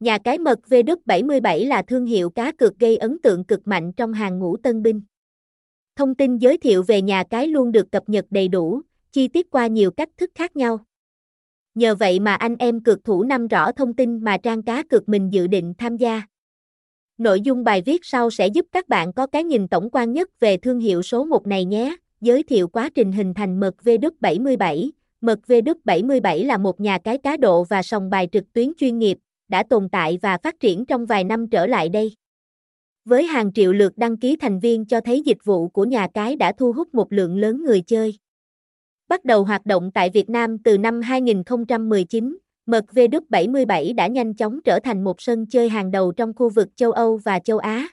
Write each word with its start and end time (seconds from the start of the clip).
Nhà 0.00 0.18
cái 0.18 0.38
mật 0.38 0.58
VW77 0.68 1.68
là 1.68 1.82
thương 1.82 2.06
hiệu 2.06 2.30
cá 2.30 2.52
cược 2.52 2.78
gây 2.78 2.96
ấn 2.96 3.18
tượng 3.22 3.44
cực 3.44 3.68
mạnh 3.68 3.92
trong 3.92 4.12
hàng 4.12 4.38
ngũ 4.38 4.56
tân 4.56 4.82
binh. 4.82 5.02
Thông 5.96 6.14
tin 6.14 6.38
giới 6.38 6.58
thiệu 6.58 6.82
về 6.82 7.02
nhà 7.02 7.24
cái 7.30 7.46
luôn 7.46 7.72
được 7.72 7.92
cập 7.92 8.08
nhật 8.08 8.24
đầy 8.30 8.48
đủ, 8.48 8.80
chi 9.12 9.28
tiết 9.28 9.50
qua 9.50 9.66
nhiều 9.66 9.90
cách 9.90 10.08
thức 10.16 10.30
khác 10.34 10.56
nhau. 10.56 10.78
Nhờ 11.74 11.94
vậy 11.94 12.20
mà 12.20 12.34
anh 12.34 12.56
em 12.58 12.82
cược 12.82 13.04
thủ 13.04 13.22
nắm 13.22 13.48
rõ 13.48 13.72
thông 13.72 13.94
tin 13.94 14.24
mà 14.24 14.36
trang 14.36 14.62
cá 14.62 14.82
cược 14.82 15.08
mình 15.08 15.32
dự 15.32 15.46
định 15.46 15.74
tham 15.78 15.96
gia. 15.96 16.22
Nội 17.18 17.40
dung 17.40 17.64
bài 17.64 17.82
viết 17.82 18.04
sau 18.04 18.30
sẽ 18.30 18.46
giúp 18.46 18.66
các 18.72 18.88
bạn 18.88 19.12
có 19.12 19.26
cái 19.26 19.44
nhìn 19.44 19.68
tổng 19.68 19.88
quan 19.92 20.12
nhất 20.12 20.40
về 20.40 20.56
thương 20.56 20.80
hiệu 20.80 21.02
số 21.02 21.24
1 21.24 21.46
này 21.46 21.64
nhé. 21.64 21.96
Giới 22.20 22.42
thiệu 22.42 22.68
quá 22.68 22.90
trình 22.94 23.12
hình 23.12 23.34
thành 23.34 23.60
mật 23.60 23.74
VW77. 23.84 24.90
Mật 25.20 25.38
VW77 25.46 26.46
là 26.46 26.58
một 26.58 26.80
nhà 26.80 26.98
cái 26.98 27.18
cá 27.18 27.36
độ 27.36 27.64
và 27.64 27.82
sòng 27.82 28.10
bài 28.10 28.28
trực 28.32 28.52
tuyến 28.52 28.72
chuyên 28.78 28.98
nghiệp, 28.98 29.18
đã 29.50 29.62
tồn 29.62 29.88
tại 29.88 30.18
và 30.22 30.38
phát 30.42 30.60
triển 30.60 30.86
trong 30.86 31.06
vài 31.06 31.24
năm 31.24 31.48
trở 31.48 31.66
lại 31.66 31.88
đây. 31.88 32.14
Với 33.04 33.24
hàng 33.24 33.52
triệu 33.52 33.72
lượt 33.72 33.92
đăng 33.96 34.16
ký 34.16 34.36
thành 34.36 34.60
viên 34.60 34.86
cho 34.86 35.00
thấy 35.00 35.22
dịch 35.22 35.44
vụ 35.44 35.68
của 35.68 35.84
nhà 35.84 36.08
cái 36.14 36.36
đã 36.36 36.52
thu 36.52 36.72
hút 36.72 36.94
một 36.94 37.12
lượng 37.12 37.38
lớn 37.38 37.64
người 37.64 37.80
chơi. 37.80 38.18
Bắt 39.08 39.24
đầu 39.24 39.44
hoạt 39.44 39.66
động 39.66 39.90
tại 39.94 40.10
Việt 40.10 40.30
Nam 40.30 40.58
từ 40.58 40.78
năm 40.78 41.00
2019, 41.00 42.38
Mật 42.66 42.84
VW77 42.92 43.94
đã 43.94 44.06
nhanh 44.06 44.34
chóng 44.34 44.60
trở 44.64 44.80
thành 44.80 45.04
một 45.04 45.20
sân 45.20 45.46
chơi 45.46 45.68
hàng 45.68 45.90
đầu 45.90 46.12
trong 46.12 46.32
khu 46.34 46.48
vực 46.48 46.68
châu 46.76 46.92
Âu 46.92 47.16
và 47.16 47.38
châu 47.38 47.58
Á. 47.58 47.88